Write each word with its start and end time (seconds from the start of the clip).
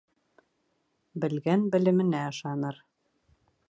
Белгән 1.25 1.69
белеменә 1.77 2.27
ышаныр 2.35 2.85